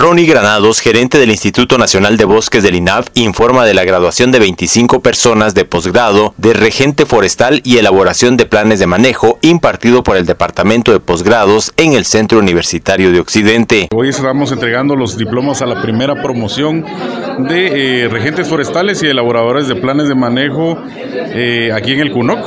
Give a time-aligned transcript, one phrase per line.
[0.00, 4.38] Ronnie Granados, gerente del Instituto Nacional de Bosques del INAF, informa de la graduación de
[4.38, 10.16] 25 personas de posgrado de regente forestal y elaboración de planes de manejo impartido por
[10.16, 13.88] el Departamento de Posgrados en el Centro Universitario de Occidente.
[13.94, 16.82] Hoy estamos entregando los diplomas a la primera promoción
[17.46, 22.38] de eh, regentes forestales y elaboradores de planes de manejo eh, aquí en el CUNOC.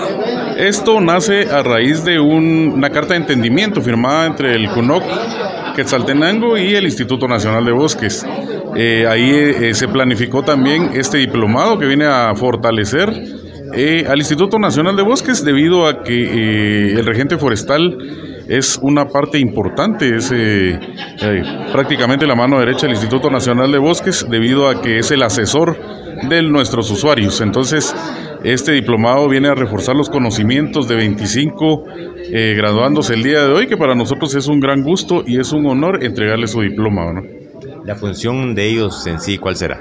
[0.58, 5.04] Esto nace a raíz de una carta de entendimiento firmada entre el CUNOC
[5.76, 8.26] Quetzaltenango y el Instituto Nacional de Bosques.
[8.76, 13.10] Eh, ahí eh, se planificó también este diplomado que viene a fortalecer
[13.74, 17.98] eh, al Instituto Nacional de Bosques debido a que el regente forestal
[18.48, 20.34] es una parte importante, es
[21.72, 25.78] prácticamente la mano derecha del Instituto Nacional de Bosques debido a que es el asesor
[26.30, 27.42] de nuestros usuarios.
[27.42, 27.96] Entonces,
[28.44, 31.84] este diplomado viene a reforzar los conocimientos de 25
[32.26, 35.52] eh, graduándose el día de hoy, que para nosotros es un gran gusto y es
[35.52, 37.14] un honor entregarles su diploma.
[37.14, 37.22] ¿no?
[37.86, 39.80] La función de ellos en sí, ¿cuál será?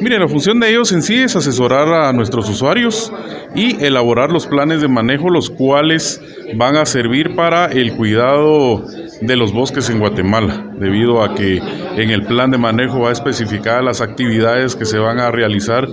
[0.00, 3.12] Mire, la función de ellos en sí es asesorar a nuestros usuarios
[3.54, 6.20] y elaborar los planes de manejo, los cuales
[6.56, 8.84] van a servir para el cuidado
[9.20, 11.56] de los bosques en Guatemala, debido a que
[11.96, 15.88] en el plan de manejo va a especificar las actividades que se van a realizar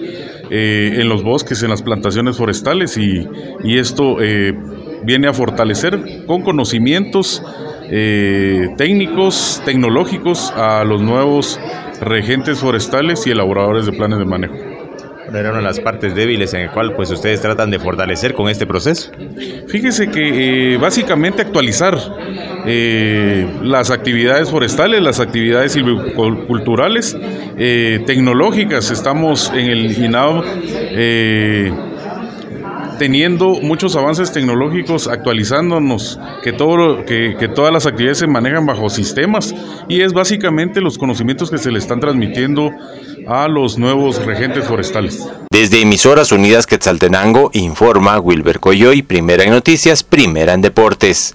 [0.50, 3.28] eh, en los bosques, en las plantaciones forestales y,
[3.64, 4.54] esto eh,
[5.04, 7.44] viene a fortalecer con conocimientos
[7.90, 11.60] eh, técnicos, tecnológicos a los nuevos
[12.02, 14.75] regentes forestales y elaboradores de planes de manejo.
[15.34, 18.50] Era una de las partes débiles en el cual pues ustedes tratan de fortalecer con
[18.50, 19.12] este proceso.
[19.68, 21.98] Fíjese que básicamente actualizar
[22.66, 27.18] eh, las actividades forestales, las actividades silviculturales,
[27.58, 28.92] eh, tecnológicas.
[28.92, 31.72] Estamos en el INAO eh,
[32.98, 39.54] teniendo muchos avances tecnológicos, actualizándonos, que, todo, que, todas las actividades se manejan bajo sistemas
[39.88, 42.72] y es básicamente los conocimientos que se le están transmitiendo
[43.28, 45.28] a los nuevos regentes forestales.
[45.52, 51.34] Desde Emisoras Unidas Quetzaltenango informa Wilber Coyoy, primera en noticias, primera en deportes.